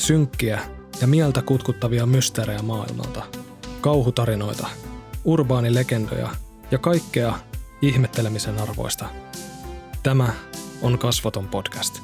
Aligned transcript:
Synkkiä 0.00 0.60
ja 1.00 1.06
mieltä 1.06 1.42
kutkuttavia 1.42 2.06
mysteerejä 2.06 2.62
maailmalta. 2.62 3.22
Kauhutarinoita, 3.80 4.68
urbaanilegendoja 5.24 6.30
ja 6.70 6.78
kaikkea 6.78 7.38
ihmettelemisen 7.82 8.58
arvoista. 8.58 9.06
Tämä 10.02 10.32
on 10.82 10.98
Kasvaton 10.98 11.48
podcast. 11.48 12.02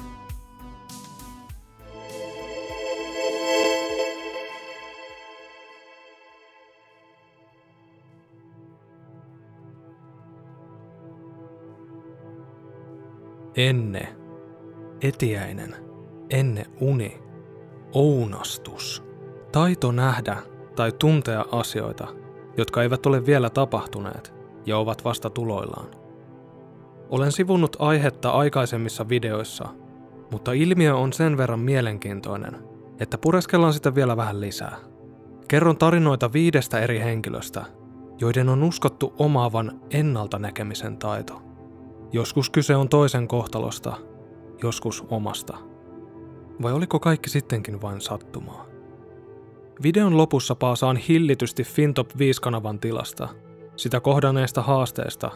Enne. 13.56 14.16
Etiäinen. 15.00 15.76
Enne 16.30 16.66
uni. 16.80 17.25
Ounastus. 17.92 19.04
Taito 19.52 19.92
nähdä 19.92 20.36
tai 20.76 20.92
tuntea 20.92 21.44
asioita, 21.52 22.06
jotka 22.56 22.82
eivät 22.82 23.06
ole 23.06 23.26
vielä 23.26 23.50
tapahtuneet 23.50 24.34
ja 24.66 24.78
ovat 24.78 25.04
vasta 25.04 25.30
tuloillaan. 25.30 25.86
Olen 27.08 27.32
sivunnut 27.32 27.76
aihetta 27.78 28.30
aikaisemmissa 28.30 29.08
videoissa, 29.08 29.68
mutta 30.30 30.52
ilmiö 30.52 30.96
on 30.96 31.12
sen 31.12 31.36
verran 31.36 31.60
mielenkiintoinen, 31.60 32.58
että 33.00 33.18
pureskellaan 33.18 33.72
sitä 33.72 33.94
vielä 33.94 34.16
vähän 34.16 34.40
lisää. 34.40 34.76
Kerron 35.48 35.76
tarinoita 35.76 36.32
viidestä 36.32 36.78
eri 36.78 37.00
henkilöstä, 37.00 37.64
joiden 38.20 38.48
on 38.48 38.62
uskottu 38.62 39.14
omaavan 39.18 39.80
ennalta 39.90 40.38
näkemisen 40.38 40.96
taito. 40.96 41.42
Joskus 42.12 42.50
kyse 42.50 42.76
on 42.76 42.88
toisen 42.88 43.28
kohtalosta, 43.28 43.96
joskus 44.62 45.04
omasta. 45.10 45.58
Vai 46.62 46.72
oliko 46.72 47.00
kaikki 47.00 47.30
sittenkin 47.30 47.82
vain 47.82 48.00
sattumaa? 48.00 48.66
Videon 49.82 50.16
lopussa 50.16 50.54
paasaan 50.54 50.96
hillitysti 50.96 51.64
Fintop 51.64 52.10
5-kanavan 52.10 52.78
tilasta, 52.80 53.28
sitä 53.76 54.00
kohdanneesta 54.00 54.62
haasteesta 54.62 55.30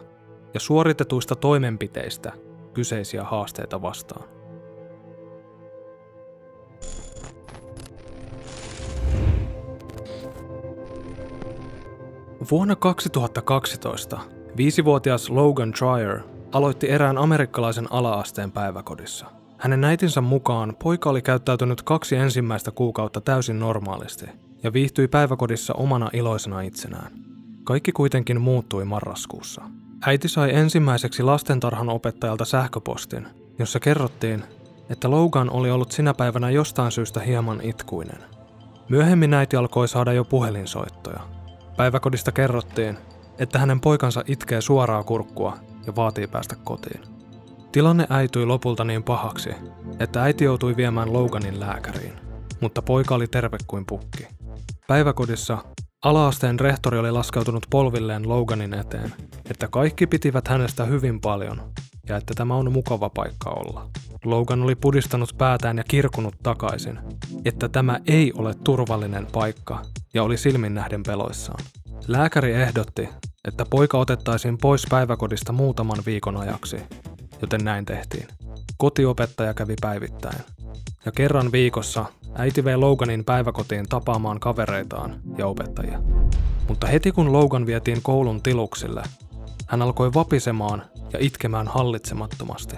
ja 0.54 0.60
suoritetuista 0.60 1.36
toimenpiteistä 1.36 2.32
kyseisiä 2.74 3.24
haasteita 3.24 3.82
vastaan. 3.82 4.28
Vuonna 12.50 12.76
2012 12.76 14.20
viisivuotias 14.56 15.30
Logan 15.30 15.72
Trier 15.72 16.20
aloitti 16.52 16.90
erään 16.90 17.18
amerikkalaisen 17.18 17.92
alaasteen 17.92 18.52
päiväkodissa– 18.52 19.26
hänen 19.60 19.84
äitinsä 19.84 20.20
mukaan 20.20 20.76
poika 20.82 21.10
oli 21.10 21.22
käyttäytynyt 21.22 21.82
kaksi 21.82 22.16
ensimmäistä 22.16 22.70
kuukautta 22.70 23.20
täysin 23.20 23.58
normaalisti 23.58 24.26
ja 24.62 24.72
viihtyi 24.72 25.08
päiväkodissa 25.08 25.74
omana 25.74 26.10
iloisena 26.12 26.60
itsenään. 26.60 27.12
Kaikki 27.64 27.92
kuitenkin 27.92 28.40
muuttui 28.40 28.84
marraskuussa. 28.84 29.62
Äiti 30.06 30.28
sai 30.28 30.54
ensimmäiseksi 30.54 31.22
lastentarhan 31.22 31.88
opettajalta 31.88 32.44
sähköpostin, 32.44 33.26
jossa 33.58 33.80
kerrottiin, 33.80 34.44
että 34.90 35.10
Logan 35.10 35.50
oli 35.50 35.70
ollut 35.70 35.92
sinä 35.92 36.14
päivänä 36.14 36.50
jostain 36.50 36.92
syystä 36.92 37.20
hieman 37.20 37.60
itkuinen. 37.62 38.18
Myöhemmin 38.88 39.34
äiti 39.34 39.56
alkoi 39.56 39.88
saada 39.88 40.12
jo 40.12 40.24
puhelinsoittoja. 40.24 41.20
Päiväkodista 41.76 42.32
kerrottiin, 42.32 42.98
että 43.38 43.58
hänen 43.58 43.80
poikansa 43.80 44.24
itkee 44.26 44.60
suoraa 44.60 45.02
kurkkua 45.02 45.56
ja 45.86 45.96
vaatii 45.96 46.26
päästä 46.26 46.56
kotiin. 46.64 47.19
Tilanne 47.72 48.06
äityi 48.10 48.46
lopulta 48.46 48.84
niin 48.84 49.02
pahaksi, 49.02 49.50
että 50.00 50.22
äiti 50.22 50.44
joutui 50.44 50.76
viemään 50.76 51.12
Loganin 51.12 51.60
lääkäriin, 51.60 52.12
mutta 52.60 52.82
poika 52.82 53.14
oli 53.14 53.26
terve 53.26 53.56
kuin 53.66 53.86
pukki. 53.86 54.26
Päiväkodissa 54.86 55.58
alaasteen 56.04 56.60
rehtori 56.60 56.98
oli 56.98 57.10
laskeutunut 57.10 57.66
polvilleen 57.70 58.28
Loganin 58.28 58.74
eteen, 58.74 59.14
että 59.50 59.68
kaikki 59.68 60.06
pitivät 60.06 60.48
hänestä 60.48 60.84
hyvin 60.84 61.20
paljon 61.20 61.62
ja 62.08 62.16
että 62.16 62.34
tämä 62.36 62.54
on 62.54 62.72
mukava 62.72 63.10
paikka 63.10 63.50
olla. 63.50 63.88
Logan 64.24 64.62
oli 64.62 64.74
pudistanut 64.74 65.34
päätään 65.38 65.76
ja 65.76 65.84
kirkunut 65.84 66.34
takaisin, 66.42 66.98
että 67.44 67.68
tämä 67.68 68.00
ei 68.06 68.32
ole 68.32 68.54
turvallinen 68.64 69.26
paikka 69.32 69.82
ja 70.14 70.22
oli 70.22 70.36
silmin 70.36 70.74
nähden 70.74 71.02
peloissaan. 71.02 71.64
Lääkäri 72.08 72.52
ehdotti, 72.52 73.08
että 73.48 73.64
poika 73.70 73.98
otettaisiin 73.98 74.58
pois 74.58 74.86
päiväkodista 74.90 75.52
muutaman 75.52 76.02
viikon 76.06 76.36
ajaksi 76.36 76.76
joten 77.40 77.64
näin 77.64 77.84
tehtiin. 77.84 78.28
Kotiopettaja 78.76 79.54
kävi 79.54 79.74
päivittäin. 79.80 80.38
Ja 81.04 81.12
kerran 81.12 81.52
viikossa 81.52 82.04
äiti 82.34 82.64
vei 82.64 82.76
Loganin 82.76 83.24
päiväkotiin 83.24 83.88
tapaamaan 83.88 84.40
kavereitaan 84.40 85.20
ja 85.38 85.46
opettajia. 85.46 86.02
Mutta 86.68 86.86
heti 86.86 87.12
kun 87.12 87.32
Logan 87.32 87.66
vietiin 87.66 88.02
koulun 88.02 88.42
tiluksille, 88.42 89.02
hän 89.66 89.82
alkoi 89.82 90.14
vapisemaan 90.14 90.82
ja 91.12 91.18
itkemään 91.22 91.68
hallitsemattomasti. 91.68 92.76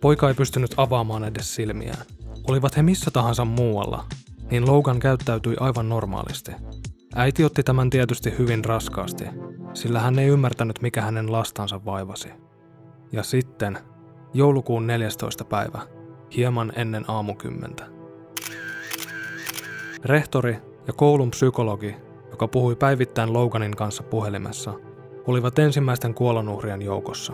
Poika 0.00 0.28
ei 0.28 0.34
pystynyt 0.34 0.74
avaamaan 0.76 1.24
edes 1.24 1.54
silmiään. 1.54 2.06
Olivat 2.48 2.76
he 2.76 2.82
missä 2.82 3.10
tahansa 3.10 3.44
muualla, 3.44 4.04
niin 4.50 4.66
Logan 4.66 5.00
käyttäytyi 5.00 5.56
aivan 5.60 5.88
normaalisti. 5.88 6.52
Äiti 7.14 7.44
otti 7.44 7.62
tämän 7.62 7.90
tietysti 7.90 8.34
hyvin 8.38 8.64
raskaasti, 8.64 9.24
sillä 9.74 10.00
hän 10.00 10.18
ei 10.18 10.28
ymmärtänyt 10.28 10.82
mikä 10.82 11.02
hänen 11.02 11.32
lastansa 11.32 11.84
vaivasi. 11.84 12.43
Ja 13.14 13.22
sitten 13.22 13.78
joulukuun 14.32 14.86
14. 14.86 15.44
päivä, 15.44 15.80
hieman 16.36 16.72
ennen 16.76 17.04
aamukymmentä. 17.08 17.84
Rehtori 20.04 20.56
ja 20.86 20.92
koulun 20.92 21.30
psykologi, 21.30 21.96
joka 22.30 22.48
puhui 22.48 22.76
päivittäin 22.76 23.32
Loganin 23.32 23.76
kanssa 23.76 24.02
puhelimessa, 24.02 24.72
olivat 25.26 25.58
ensimmäisten 25.58 26.14
kuolonuhrien 26.14 26.82
joukossa. 26.82 27.32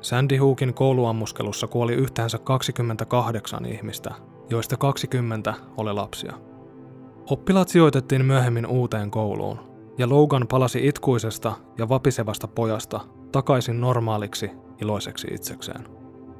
Sandy 0.00 0.36
Hookin 0.36 0.74
kouluammuskelussa 0.74 1.66
kuoli 1.66 1.94
yhteensä 1.94 2.38
28 2.38 3.66
ihmistä, 3.66 4.14
joista 4.50 4.76
20 4.76 5.54
oli 5.76 5.92
lapsia. 5.92 6.32
Oppilaat 7.30 7.68
sijoitettiin 7.68 8.24
myöhemmin 8.24 8.66
uuteen 8.66 9.10
kouluun, 9.10 9.58
ja 9.98 10.08
Logan 10.08 10.46
palasi 10.48 10.86
itkuisesta 10.88 11.52
ja 11.78 11.88
vapisevasta 11.88 12.48
pojasta 12.48 13.00
takaisin 13.32 13.80
normaaliksi 13.80 14.50
iloiseksi 14.82 15.28
itsekseen. 15.30 15.84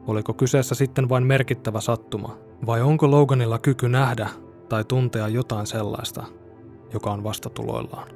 Oliko 0.06 0.34
kyseessä 0.34 0.74
sitten 0.74 1.08
vain 1.08 1.26
merkittävä 1.26 1.80
sattuma, 1.80 2.38
vai 2.66 2.82
onko 2.82 3.10
Loganilla 3.10 3.58
kyky 3.58 3.88
nähdä 3.88 4.28
tai 4.68 4.84
tuntea 4.84 5.28
jotain 5.28 5.66
sellaista, 5.66 6.24
joka 6.92 7.10
on 7.10 7.24
vastatuloillaan? 7.24 8.08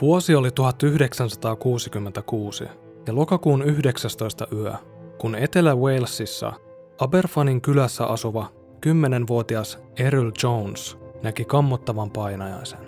Vuosi 0.00 0.34
oli 0.34 0.50
1966 0.50 2.64
ja 3.06 3.14
lokakuun 3.14 3.62
19. 3.62 4.46
yö, 4.52 4.72
kun 5.18 5.34
Etelä-Walesissa 5.34 6.52
Aberfanin 6.98 7.60
kylässä 7.60 8.06
asuva 8.06 8.52
10-vuotias 8.86 9.78
Errol 9.96 10.30
Jones 10.42 10.98
näki 11.22 11.44
kammottavan 11.44 12.10
painajaisen. 12.10 12.87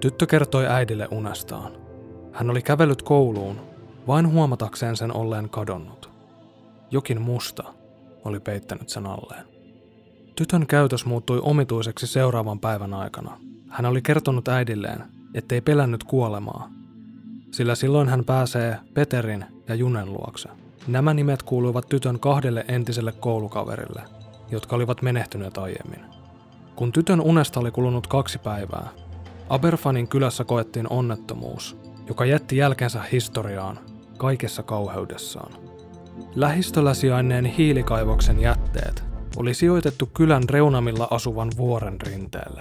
Tyttö 0.00 0.26
kertoi 0.26 0.66
äidille 0.66 1.08
unestaan. 1.10 1.72
Hän 2.32 2.50
oli 2.50 2.62
kävellyt 2.62 3.02
kouluun, 3.02 3.60
vain 4.06 4.32
huomatakseen 4.32 4.96
sen 4.96 5.16
olleen 5.16 5.50
kadonnut. 5.50 6.10
Jokin 6.90 7.20
musta 7.20 7.64
oli 8.24 8.40
peittänyt 8.40 8.88
sen 8.88 9.06
alleen. 9.06 9.44
Tytön 10.36 10.66
käytös 10.66 11.06
muuttui 11.06 11.40
omituiseksi 11.42 12.06
seuraavan 12.06 12.60
päivän 12.60 12.94
aikana. 12.94 13.40
Hän 13.68 13.86
oli 13.86 14.02
kertonut 14.02 14.48
äidilleen, 14.48 15.04
ettei 15.34 15.60
pelännyt 15.60 16.04
kuolemaa, 16.04 16.70
sillä 17.50 17.74
silloin 17.74 18.08
hän 18.08 18.24
pääsee 18.24 18.78
Peterin 18.94 19.44
ja 19.68 19.74
Junen 19.74 20.12
luokse. 20.12 20.48
Nämä 20.88 21.14
nimet 21.14 21.42
kuuluivat 21.42 21.88
tytön 21.88 22.20
kahdelle 22.20 22.64
entiselle 22.68 23.12
koulukaverille, 23.12 24.02
jotka 24.50 24.76
olivat 24.76 25.02
menehtyneet 25.02 25.58
aiemmin. 25.58 26.00
Kun 26.76 26.92
tytön 26.92 27.20
unesta 27.20 27.60
oli 27.60 27.70
kulunut 27.70 28.06
kaksi 28.06 28.38
päivää, 28.38 28.88
Aberfanin 29.50 30.08
kylässä 30.08 30.44
koettiin 30.44 30.86
onnettomuus, 30.90 31.76
joka 32.08 32.24
jätti 32.24 32.56
jälkensä 32.56 33.02
historiaan 33.12 33.78
kaikessa 34.18 34.62
kauheudessaan. 34.62 35.52
Lähistöllä 36.34 36.94
sijainneen 36.94 37.44
hiilikaivoksen 37.44 38.40
jätteet 38.40 39.04
oli 39.36 39.54
sijoitettu 39.54 40.06
kylän 40.14 40.42
reunamilla 40.48 41.08
asuvan 41.10 41.50
vuoren 41.56 42.00
rinteelle. 42.00 42.60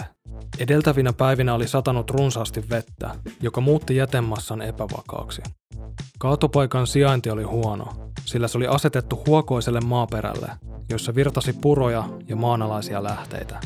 Edeltävinä 0.60 1.14
päivinä 1.14 1.54
oli 1.54 1.68
satanut 1.68 2.10
runsaasti 2.10 2.70
vettä, 2.70 3.16
joka 3.42 3.62
muutti 3.62 3.96
jätemassan 3.96 4.62
epävakaaksi. 4.62 5.42
Kaatopaikan 6.20 6.88
sijainti 6.88 7.30
oli 7.30 7.44
huono, 7.44 7.88
sillä 8.26 8.48
se 8.48 8.58
oli 8.58 8.68
asetettu 8.68 9.24
huokoiselle 9.28 9.82
maaperälle, 9.82 10.52
jossa 10.90 11.16
virtasi 11.16 11.54
puroja 11.54 12.10
ja 12.28 12.36
maanalaisia 12.36 13.04
lähteitä. 13.04 13.60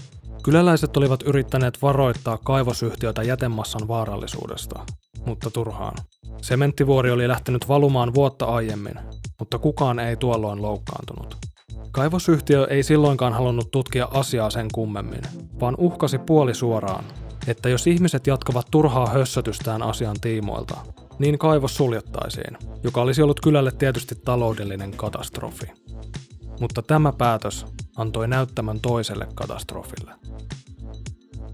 Kyläläiset 0.44 0.98
olivat 0.98 1.24
yrittäneet 1.24 1.82
varoittaa 1.82 2.38
kaivosyhtiötä 2.38 3.24
jätemassan 3.24 3.88
vaarallisuudesta, 3.88 4.80
mutta 5.26 5.52
turhaan. 5.52 5.98
Sementtivuori 6.42 7.12
oli 7.12 7.28
lähtenyt 7.28 7.68
valumaan 7.68 8.14
vuotta 8.14 8.46
aiemmin, 8.46 9.00
mutta 9.40 9.60
kukaan 9.60 10.00
ei 10.00 10.16
tuolloin 10.16 10.62
loukkaantunut. 10.62 11.38
Kaivosyhtiö 11.92 12.68
ei 12.70 12.84
silloinkaan 12.84 13.34
halunnut 13.34 13.72
tutkia 13.72 14.08
asiaa 14.14 14.50
sen 14.50 14.68
kummemmin, 14.74 15.22
vaan 15.60 15.76
uhkasi 15.78 16.18
puoli 16.18 16.54
suoraan, 16.54 17.04
että 17.48 17.70
jos 17.70 17.88
ihmiset 17.88 18.28
jatkavat 18.28 18.68
turhaa 18.72 19.08
hössötystään 19.08 19.84
asian 19.84 20.16
tiimoilta, 20.22 20.78
niin 21.20 21.38
kaivos 21.38 21.76
suljettaisiin, 21.76 22.58
joka 22.84 23.02
olisi 23.02 23.22
ollut 23.22 23.42
kylälle 23.42 23.72
tietysti 23.72 24.16
taloudellinen 24.26 24.92
katastrofi. 24.92 25.72
Mutta 26.60 26.82
tämä 26.82 27.14
päätös 27.18 27.66
antoi 27.98 28.28
näyttämän 28.28 28.80
toiselle 28.80 29.28
katastrofille. 29.36 30.12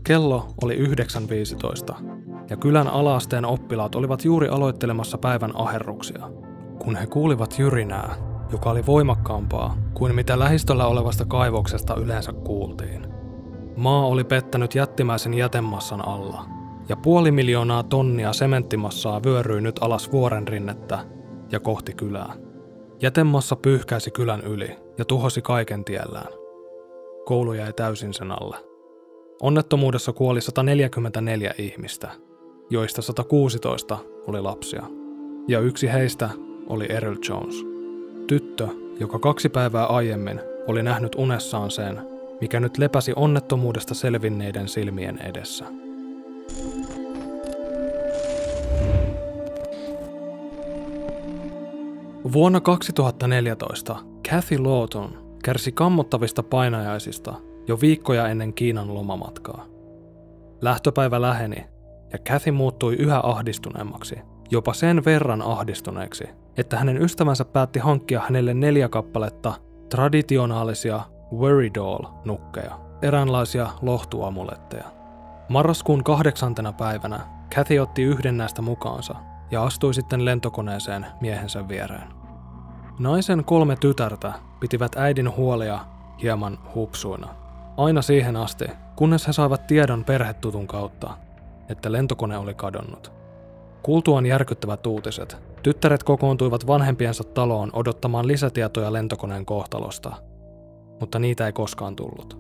Kello 0.04 0.48
oli 0.64 0.78
9.15 0.78 1.96
ja 2.50 2.58
kylän 2.58 2.88
alaasteen 2.88 3.46
oppilaat 3.46 3.96
olivat 3.96 4.26
juuri 4.26 4.48
aloittelemassa 4.48 5.18
päivän 5.18 5.52
aherruksia, 5.56 6.30
kun 6.80 6.96
he 6.96 7.08
kuulivat 7.08 7.60
jyrinää, 7.60 8.16
joka 8.52 8.70
oli 8.70 8.86
voimakkaampaa 8.86 9.78
kuin 9.94 10.16
mitä 10.16 10.40
lähistöllä 10.40 10.86
olevasta 10.86 11.26
kaivoksesta 11.26 11.96
yleensä 11.96 12.34
kuultiin. 12.34 13.08
Maa 13.78 14.06
oli 14.06 14.24
pettänyt 14.24 14.76
jättimäisen 14.76 15.34
jätemassan 15.34 16.08
alla, 16.08 16.46
ja 16.90 16.96
puoli 16.96 17.32
miljoonaa 17.32 17.84
tonnia 17.84 18.34
sementtimassaa 18.34 19.24
vyöryi 19.24 19.62
nyt 19.62 19.80
alas 19.82 20.12
vuoren 20.12 20.48
rinnettä 20.48 21.00
ja 21.52 21.60
kohti 21.60 21.94
kylää. 21.94 22.34
Jätemassa 23.02 23.56
pyyhkäisi 23.56 24.12
kylän 24.12 24.42
yli 24.42 24.89
ja 25.00 25.06
tuhosi 25.06 25.42
kaiken 25.42 25.86
tiellään. 25.86 26.34
Koulu 27.26 27.54
jäi 27.54 27.74
täysin 27.74 28.14
sen 28.14 28.32
alle. 28.32 28.58
Onnettomuudessa 29.42 30.14
kuoli 30.14 30.42
144 30.42 31.54
ihmistä, 31.58 32.12
joista 32.70 33.02
116 33.02 33.98
oli 34.28 34.42
lapsia. 34.42 34.84
Ja 35.48 35.60
yksi 35.60 35.92
heistä 35.94 36.30
oli 36.68 36.86
Errol 36.90 37.16
Jones. 37.30 37.56
Tyttö, 38.28 38.68
joka 39.00 39.20
kaksi 39.20 39.50
päivää 39.50 39.86
aiemmin 39.86 40.42
oli 40.68 40.84
nähnyt 40.84 41.16
unessaan 41.16 41.72
sen, 41.72 42.02
mikä 42.42 42.60
nyt 42.60 42.78
lepäsi 42.78 43.14
onnettomuudesta 43.16 43.94
selvinneiden 43.94 44.68
silmien 44.68 45.20
edessä. 45.22 45.66
Vuonna 52.34 52.62
2014 52.62 53.96
Kathy 54.30 54.58
Lawton 54.58 55.38
kärsi 55.44 55.72
kammottavista 55.72 56.44
painajaisista 56.44 57.34
jo 57.68 57.82
viikkoja 57.82 58.28
ennen 58.28 58.54
Kiinan 58.54 58.94
lomamatkaa. 58.94 59.66
Lähtöpäivä 60.62 61.22
läheni 61.22 61.66
ja 62.14 62.20
Kathy 62.30 62.52
muuttui 62.52 62.96
yhä 62.96 63.20
ahdistuneemmaksi, 63.24 64.16
jopa 64.52 64.74
sen 64.74 65.06
verran 65.06 65.42
ahdistuneeksi, 65.42 66.24
että 66.58 66.78
hänen 66.78 67.02
ystävänsä 67.02 67.46
päätti 67.46 67.80
hankkia 67.80 68.20
hänelle 68.20 68.54
neljä 68.54 68.90
kappaletta 68.90 69.54
traditionaalisia 69.90 71.02
Worry 71.34 71.70
Doll-nukkeja, 71.78 72.80
eräänlaisia 73.02 73.70
lohtuamuletteja. 73.82 74.86
Marraskuun 75.50 76.04
kahdeksantena 76.04 76.74
päivänä 76.74 77.20
Kathy 77.56 77.80
otti 77.80 78.04
yhden 78.04 78.38
näistä 78.38 78.62
mukaansa 78.62 79.16
ja 79.52 79.64
astui 79.64 79.94
sitten 79.94 80.26
lentokoneeseen 80.26 81.06
miehensä 81.22 81.68
viereen. 81.68 82.19
Naisen 83.00 83.44
kolme 83.46 83.76
tytärtä 83.76 84.34
pitivät 84.60 84.96
äidin 84.96 85.36
huolia 85.36 85.80
hieman 86.22 86.60
hupsuina. 86.76 87.28
Aina 87.78 88.02
siihen 88.02 88.36
asti, 88.36 88.66
kunnes 88.96 89.28
he 89.28 89.34
saivat 89.34 89.68
tiedon 89.68 90.06
perhetutun 90.06 90.68
kautta, 90.68 91.10
että 91.70 91.92
lentokone 91.92 92.38
oli 92.38 92.54
kadonnut. 92.54 93.12
Kuultuaan 93.84 94.26
järkyttävät 94.26 94.88
uutiset, 94.88 95.38
tyttäret 95.64 96.04
kokoontuivat 96.04 96.68
vanhempiensa 96.68 97.24
taloon 97.24 97.70
odottamaan 97.74 98.28
lisätietoja 98.28 98.94
lentokoneen 98.94 99.46
kohtalosta, 99.46 100.14
mutta 101.00 101.20
niitä 101.20 101.46
ei 101.46 101.54
koskaan 101.54 101.96
tullut. 101.96 102.38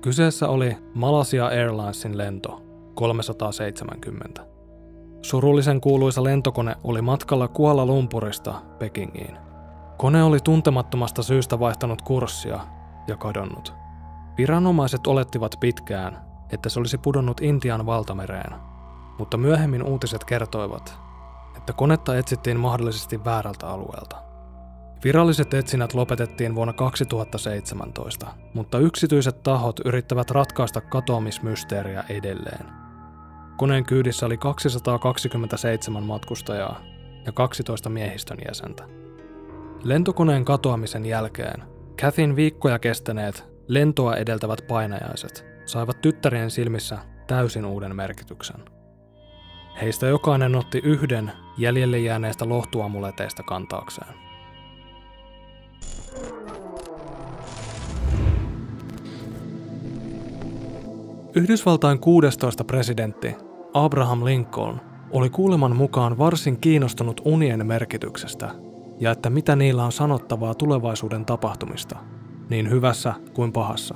Kyseessä 0.00 0.48
oli 0.48 0.76
Malasia 0.94 1.46
Airlinesin 1.46 2.18
lento 2.18 2.62
370. 2.94 4.49
Surullisen 5.22 5.80
kuuluisa 5.80 6.24
lentokone 6.24 6.76
oli 6.84 7.02
matkalla 7.02 7.48
Kuala 7.48 7.86
Lumpurista 7.86 8.54
Pekingiin. 8.78 9.38
Kone 9.96 10.22
oli 10.22 10.38
tuntemattomasta 10.44 11.22
syystä 11.22 11.60
vaihtanut 11.60 12.02
kurssia 12.02 12.60
ja 13.06 13.16
kadonnut. 13.16 13.74
Viranomaiset 14.38 15.06
olettivat 15.06 15.56
pitkään, 15.60 16.18
että 16.52 16.68
se 16.68 16.80
olisi 16.80 16.98
pudonnut 16.98 17.40
Intian 17.40 17.86
valtamereen, 17.86 18.54
mutta 19.18 19.36
myöhemmin 19.36 19.82
uutiset 19.82 20.24
kertoivat, 20.24 20.98
että 21.56 21.72
konetta 21.72 22.18
etsittiin 22.18 22.60
mahdollisesti 22.60 23.24
väärältä 23.24 23.68
alueelta. 23.68 24.16
Viralliset 25.04 25.54
etsinnät 25.54 25.94
lopetettiin 25.94 26.54
vuonna 26.54 26.72
2017, 26.72 28.26
mutta 28.54 28.78
yksityiset 28.78 29.42
tahot 29.42 29.80
yrittävät 29.84 30.30
ratkaista 30.30 30.80
katoamismysteeriä 30.80 32.04
edelleen. 32.08 32.89
Koneen 33.60 33.84
kyydissä 33.84 34.26
oli 34.26 34.36
227 34.36 36.02
matkustajaa 36.02 36.80
ja 37.26 37.32
12 37.32 37.90
miehistön 37.90 38.38
jäsentä. 38.48 38.84
Lentokoneen 39.82 40.44
katoamisen 40.44 41.06
jälkeen 41.06 41.62
Kathin 42.02 42.36
viikkoja 42.36 42.78
kestäneet 42.78 43.44
lentoa 43.68 44.16
edeltävät 44.16 44.64
painajaiset 44.68 45.46
saivat 45.66 46.00
tyttärien 46.00 46.50
silmissä 46.50 46.98
täysin 47.26 47.64
uuden 47.64 47.96
merkityksen. 47.96 48.60
Heistä 49.80 50.06
jokainen 50.06 50.56
otti 50.56 50.78
yhden 50.84 51.32
jäljelle 51.58 51.98
jääneistä 51.98 52.48
lohtuamuleteista 52.48 53.42
kantaakseen. 53.42 54.14
Yhdysvaltain 61.34 61.98
16 61.98 62.64
presidentti 62.64 63.49
Abraham 63.74 64.24
Lincoln 64.24 64.80
oli 65.10 65.30
kuuleman 65.30 65.76
mukaan 65.76 66.18
varsin 66.18 66.60
kiinnostunut 66.60 67.20
unien 67.24 67.66
merkityksestä 67.66 68.50
ja 69.00 69.10
että 69.10 69.30
mitä 69.30 69.56
niillä 69.56 69.84
on 69.84 69.92
sanottavaa 69.92 70.54
tulevaisuuden 70.54 71.24
tapahtumista, 71.24 71.98
niin 72.48 72.70
hyvässä 72.70 73.14
kuin 73.34 73.52
pahassa. 73.52 73.94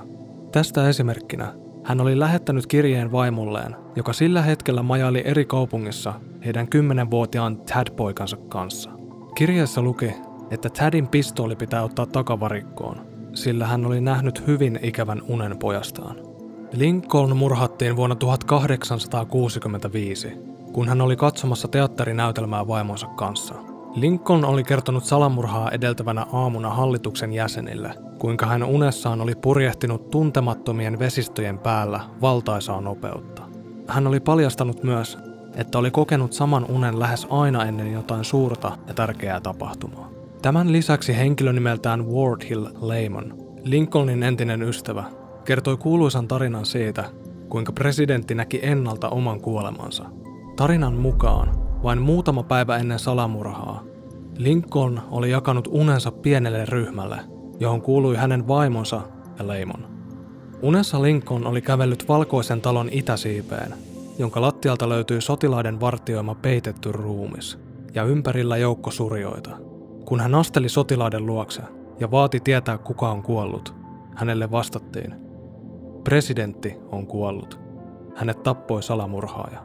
Tästä 0.52 0.88
esimerkkinä 0.88 1.54
hän 1.84 2.00
oli 2.00 2.18
lähettänyt 2.18 2.66
kirjeen 2.66 3.12
vaimolleen, 3.12 3.76
joka 3.96 4.12
sillä 4.12 4.42
hetkellä 4.42 4.82
majaili 4.82 5.22
eri 5.24 5.44
kaupungissa 5.44 6.14
heidän 6.44 6.68
kymmenenvuotiaan 6.68 7.56
Tad-poikansa 7.56 8.36
kanssa. 8.36 8.90
Kirjeessä 9.34 9.80
luki, 9.80 10.14
että 10.50 10.68
Tadin 10.70 11.08
pistooli 11.08 11.56
pitää 11.56 11.82
ottaa 11.82 12.06
takavarikkoon, 12.06 13.06
sillä 13.32 13.66
hän 13.66 13.86
oli 13.86 14.00
nähnyt 14.00 14.46
hyvin 14.46 14.78
ikävän 14.82 15.22
unen 15.28 15.58
pojastaan. 15.58 16.33
Lincoln 16.76 17.36
murhattiin 17.36 17.96
vuonna 17.96 18.16
1865, 18.16 20.32
kun 20.72 20.88
hän 20.88 21.00
oli 21.00 21.16
katsomassa 21.16 21.68
teatterinäytelmää 21.68 22.66
vaimonsa 22.66 23.06
kanssa. 23.06 23.54
Lincoln 23.94 24.44
oli 24.44 24.64
kertonut 24.64 25.04
salamurhaa 25.04 25.70
edeltävänä 25.70 26.26
aamuna 26.32 26.70
hallituksen 26.70 27.32
jäsenille, 27.32 27.94
kuinka 28.18 28.46
hän 28.46 28.62
unessaan 28.62 29.20
oli 29.20 29.34
purjehtinut 29.34 30.10
tuntemattomien 30.10 30.98
vesistöjen 30.98 31.58
päällä 31.58 32.00
valtaisaa 32.20 32.80
nopeutta. 32.80 33.42
Hän 33.88 34.06
oli 34.06 34.20
paljastanut 34.20 34.82
myös, 34.82 35.18
että 35.56 35.78
oli 35.78 35.90
kokenut 35.90 36.32
saman 36.32 36.66
unen 36.70 37.00
lähes 37.00 37.26
aina 37.30 37.64
ennen 37.64 37.92
jotain 37.92 38.24
suurta 38.24 38.78
ja 38.88 38.94
tärkeää 38.94 39.40
tapahtumaa. 39.40 40.10
Tämän 40.42 40.72
lisäksi 40.72 41.16
henkilö 41.16 41.52
nimeltään 41.52 42.06
Ward 42.06 42.48
Hill 42.48 42.66
Lehman, 42.80 43.34
Lincolnin 43.62 44.22
entinen 44.22 44.62
ystävä, 44.62 45.04
kertoi 45.44 45.76
kuuluisan 45.76 46.28
tarinan 46.28 46.66
siitä, 46.66 47.04
kuinka 47.48 47.72
presidentti 47.72 48.34
näki 48.34 48.60
ennalta 48.62 49.08
oman 49.08 49.40
kuolemansa. 49.40 50.04
Tarinan 50.56 50.94
mukaan, 50.94 51.48
vain 51.82 52.02
muutama 52.02 52.42
päivä 52.42 52.76
ennen 52.76 52.98
salamurhaa, 52.98 53.84
Lincoln 54.38 55.00
oli 55.10 55.30
jakanut 55.30 55.68
unensa 55.70 56.12
pienelle 56.12 56.64
ryhmälle, 56.64 57.16
johon 57.60 57.82
kuului 57.82 58.16
hänen 58.16 58.48
vaimonsa 58.48 59.00
ja 59.38 59.46
leimon. 59.46 59.86
Unessa 60.62 61.02
Lincoln 61.02 61.46
oli 61.46 61.62
kävellyt 61.62 62.08
valkoisen 62.08 62.60
talon 62.60 62.88
itäsiipeen, 62.92 63.74
jonka 64.18 64.40
lattialta 64.40 64.88
löytyi 64.88 65.20
sotilaiden 65.20 65.80
vartioima 65.80 66.34
peitetty 66.34 66.92
ruumis 66.92 67.58
ja 67.94 68.04
ympärillä 68.04 68.56
joukko 68.56 68.90
surjoita. 68.90 69.50
Kun 70.04 70.20
hän 70.20 70.34
asteli 70.34 70.68
sotilaiden 70.68 71.26
luokse 71.26 71.62
ja 72.00 72.10
vaati 72.10 72.40
tietää 72.40 72.78
kuka 72.78 73.10
on 73.10 73.22
kuollut, 73.22 73.74
hänelle 74.14 74.50
vastattiin, 74.50 75.23
Presidentti 76.04 76.76
on 76.92 77.06
kuollut. 77.06 77.60
Hänet 78.14 78.42
tappoi 78.42 78.82
salamurhaaja. 78.82 79.64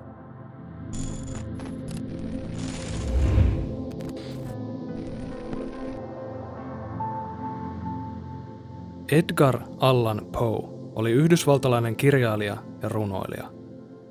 Edgar 9.11 9.59
Allan 9.77 10.21
Poe 10.31 10.69
oli 10.95 11.11
yhdysvaltalainen 11.11 11.95
kirjailija 11.95 12.57
ja 12.81 12.89
runoilija. 12.89 13.51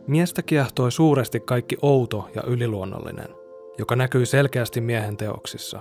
Miestä 0.07 0.43
kiehtoi 0.43 0.93
suuresti 0.93 1.41
kaikki 1.41 1.77
outo 1.83 2.29
ja 2.35 2.43
yliluonnollinen, 2.47 3.29
joka 3.79 3.97
näkyi 3.97 4.27
selkeästi 4.27 4.81
miehen 4.81 5.17
teoksissa. 5.17 5.81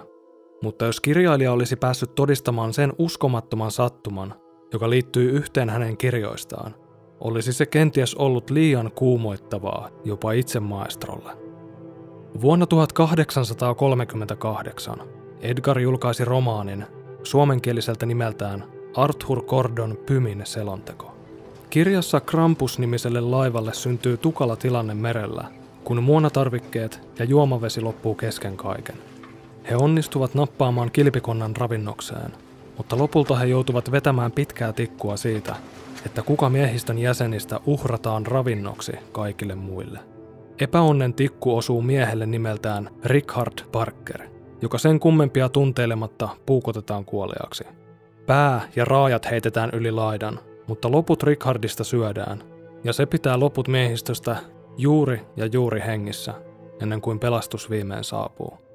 Mutta 0.62 0.86
jos 0.86 1.01
kirjailija 1.01 1.51
olisi 1.51 1.75
päässyt 1.75 2.16
todistamaan 2.16 2.74
sen 2.74 2.94
uskomattoman 2.98 3.72
sattuman, 3.72 4.47
joka 4.74 4.90
liittyy 4.90 5.32
yhteen 5.32 5.70
hänen 5.70 5.98
kirjoistaan, 5.98 6.76
olisi 7.20 7.54
se 7.54 7.66
kenties 7.66 8.16
ollut 8.16 8.50
liian 8.50 8.92
kuumoittavaa 8.96 9.90
jopa 10.06 10.32
itse 10.32 10.60
maestrolle. 10.60 11.32
Vuonna 12.42 12.66
1838 12.66 14.98
Edgar 15.42 15.80
julkaisi 15.80 16.26
romaanin 16.26 16.86
suomenkieliseltä 17.24 18.06
nimeltään 18.06 18.64
Arthur 18.96 19.46
Gordon 19.46 19.98
Pymin 20.06 20.42
selonteko. 20.46 21.18
Kirjassa 21.70 22.20
Krampus-nimiselle 22.20 23.22
laivalle 23.22 23.74
syntyy 23.74 24.18
tukala 24.18 24.56
tilanne 24.56 24.94
merellä, 24.94 25.46
kun 25.84 26.04
muonatarvikkeet 26.04 27.02
ja 27.20 27.26
juomavesi 27.26 27.82
loppuu 27.82 28.16
kesken 28.16 28.58
kaiken. 28.58 28.96
He 29.70 29.76
onnistuvat 29.76 30.36
nappaamaan 30.36 30.92
kilpikonnan 30.92 31.56
ravinnokseen, 31.56 32.32
mutta 32.78 32.98
lopulta 32.98 33.36
he 33.36 33.46
joutuvat 33.46 33.92
vetämään 33.92 34.32
pitkää 34.32 34.74
tikkua 34.74 35.18
siitä, 35.18 35.56
että 36.06 36.22
kuka 36.22 36.50
miehistön 36.50 36.98
jäsenistä 36.98 37.60
uhrataan 37.66 38.26
ravinnoksi 38.26 38.92
kaikille 39.12 39.56
muille. 39.56 40.00
Epäonnen 40.60 41.14
tikku 41.14 41.58
osuu 41.58 41.82
miehelle 41.82 42.26
nimeltään 42.26 42.90
Richard 43.06 43.66
Parker, 43.72 44.22
joka 44.62 44.78
sen 44.78 45.00
kummempia 45.00 45.50
tunteilematta 45.50 46.30
puukotetaan 46.46 47.06
kuoliaksi. 47.06 47.64
Pää 48.26 48.62
ja 48.76 48.86
raajat 48.86 49.32
heitetään 49.32 49.70
yli 49.74 49.92
laidan, 49.92 50.40
mutta 50.68 50.92
loput 50.92 51.24
Richardista 51.24 51.84
syödään, 51.84 52.44
ja 52.84 52.94
se 52.94 53.06
pitää 53.06 53.40
loput 53.40 53.68
miehistöstä 53.68 54.36
juuri 54.78 55.22
ja 55.36 55.46
juuri 55.46 55.82
hengissä, 55.86 56.34
ennen 56.82 57.02
kuin 57.02 57.20
pelastus 57.20 57.70
viimein 57.70 58.04
saapuu. 58.04 58.67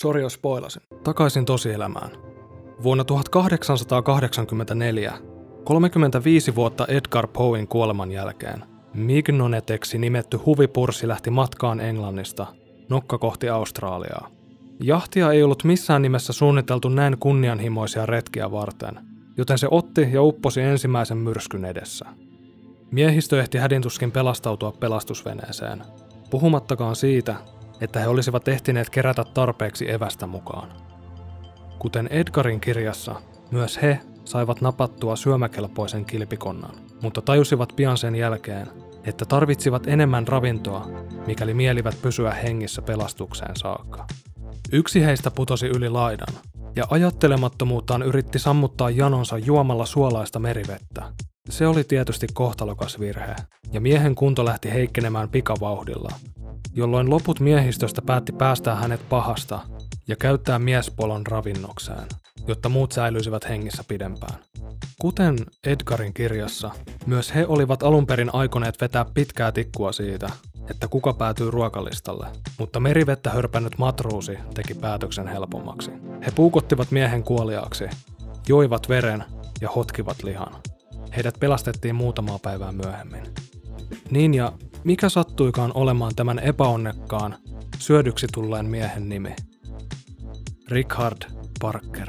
Sori 0.00 0.22
jos 0.22 0.32
spoilasin. 0.32 0.82
Takaisin 1.04 1.44
tosielämään. 1.44 2.10
Vuonna 2.82 3.04
1884, 3.04 5.18
35 5.64 6.54
vuotta 6.54 6.86
Edgar 6.86 7.26
Poein 7.26 7.68
kuoleman 7.68 8.12
jälkeen, 8.12 8.64
Mignoneteksi 8.94 9.98
nimetty 9.98 10.36
huvipursi 10.36 11.08
lähti 11.08 11.30
matkaan 11.30 11.80
Englannista, 11.80 12.46
nokka 12.88 13.18
kohti 13.18 13.48
Australiaa. 13.48 14.28
Jahtia 14.80 15.32
ei 15.32 15.42
ollut 15.42 15.64
missään 15.64 16.02
nimessä 16.02 16.32
suunniteltu 16.32 16.88
näin 16.88 17.18
kunnianhimoisia 17.18 18.06
retkiä 18.06 18.50
varten, 18.50 19.00
joten 19.36 19.58
se 19.58 19.68
otti 19.70 20.08
ja 20.12 20.22
upposi 20.22 20.60
ensimmäisen 20.60 21.18
myrskyn 21.18 21.64
edessä. 21.64 22.06
Miehistö 22.90 23.40
ehti 23.40 23.58
hädintuskin 23.58 24.12
pelastautua 24.12 24.72
pelastusveneeseen, 24.72 25.82
puhumattakaan 26.30 26.96
siitä, 26.96 27.36
että 27.80 28.00
he 28.00 28.08
olisivat 28.08 28.48
ehtineet 28.48 28.90
kerätä 28.90 29.24
tarpeeksi 29.24 29.90
evästä 29.90 30.26
mukaan. 30.26 30.72
Kuten 31.78 32.08
Edgarin 32.10 32.60
kirjassa, 32.60 33.14
myös 33.50 33.82
he 33.82 34.00
saivat 34.24 34.60
napattua 34.60 35.16
syömäkelpoisen 35.16 36.04
kilpikonnan, 36.04 36.74
mutta 37.02 37.22
tajusivat 37.22 37.72
pian 37.76 37.98
sen 37.98 38.14
jälkeen, 38.14 38.66
että 39.04 39.24
tarvitsivat 39.24 39.86
enemmän 39.86 40.28
ravintoa, 40.28 40.88
mikäli 41.26 41.54
mielivät 41.54 42.02
pysyä 42.02 42.30
hengissä 42.30 42.82
pelastukseen 42.82 43.56
saakka. 43.56 44.06
Yksi 44.72 45.04
heistä 45.04 45.30
putosi 45.30 45.66
yli 45.66 45.88
laidan, 45.88 46.34
ja 46.76 46.84
ajattelemattomuuttaan 46.90 48.02
yritti 48.02 48.38
sammuttaa 48.38 48.90
janonsa 48.90 49.38
juomalla 49.38 49.86
suolaista 49.86 50.38
merivettä. 50.38 51.02
Se 51.50 51.66
oli 51.66 51.84
tietysti 51.84 52.26
kohtalokas 52.32 53.00
virhe, 53.00 53.36
ja 53.72 53.80
miehen 53.80 54.14
kunto 54.14 54.44
lähti 54.44 54.72
heikkenemään 54.72 55.28
pikavauhdilla, 55.28 56.12
jolloin 56.78 57.10
loput 57.10 57.40
miehistöstä 57.40 58.02
päätti 58.02 58.32
päästää 58.32 58.74
hänet 58.74 59.08
pahasta 59.08 59.60
ja 60.08 60.16
käyttää 60.16 60.58
miespolon 60.58 61.26
ravinnokseen, 61.26 62.06
jotta 62.46 62.68
muut 62.68 62.92
säilyisivät 62.92 63.48
hengissä 63.48 63.84
pidempään. 63.88 64.38
Kuten 65.00 65.36
Edgarin 65.66 66.14
kirjassa, 66.14 66.70
myös 67.06 67.34
he 67.34 67.46
olivat 67.46 67.82
alun 67.82 68.06
perin 68.06 68.34
aikoneet 68.34 68.80
vetää 68.80 69.06
pitkää 69.14 69.52
tikkua 69.52 69.92
siitä, 69.92 70.30
että 70.70 70.88
kuka 70.88 71.12
päätyy 71.12 71.50
ruokalistalle, 71.50 72.26
mutta 72.58 72.80
merivettä 72.80 73.30
hörpännyt 73.30 73.78
matruusi 73.78 74.38
teki 74.54 74.74
päätöksen 74.74 75.28
helpommaksi. 75.28 75.90
He 76.26 76.30
puukottivat 76.34 76.90
miehen 76.90 77.22
kuoliaaksi, 77.22 77.84
joivat 78.48 78.88
veren 78.88 79.24
ja 79.60 79.68
hotkivat 79.68 80.22
lihan. 80.22 80.54
Heidät 81.16 81.34
pelastettiin 81.40 81.94
muutamaa 81.94 82.38
päivää 82.38 82.72
myöhemmin. 82.72 83.22
Niin 84.10 84.34
ja 84.34 84.52
mikä 84.88 85.08
sattuikaan 85.08 85.72
olemaan 85.74 86.14
tämän 86.14 86.38
epäonnekkaan, 86.38 87.38
syödyksi 87.78 88.26
tulleen 88.32 88.66
miehen 88.66 89.08
nimi? 89.08 89.36
Richard 90.68 91.30
Parker. 91.60 92.06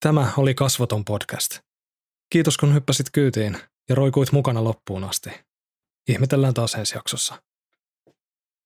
Tämä 0.00 0.32
oli 0.36 0.54
Kasvoton 0.54 1.04
podcast. 1.04 1.58
Kiitos 2.30 2.58
kun 2.58 2.74
hyppäsit 2.74 3.06
kyytiin 3.12 3.58
ja 3.88 3.94
roikuit 3.94 4.32
mukana 4.32 4.64
loppuun 4.64 5.04
asti. 5.04 5.30
Ihmetellään 6.08 6.54
taas 6.54 6.74
ensi 6.74 6.94
jaksossa. 6.94 7.42